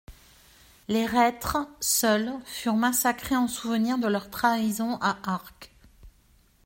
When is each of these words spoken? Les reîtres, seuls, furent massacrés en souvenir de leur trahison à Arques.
Les 0.87 1.05
reîtres, 1.05 1.59
seuls, 1.79 2.33
furent 2.45 2.73
massacrés 2.73 3.35
en 3.35 3.47
souvenir 3.47 3.99
de 3.99 4.07
leur 4.07 4.31
trahison 4.31 4.97
à 4.99 5.19
Arques. 5.31 5.69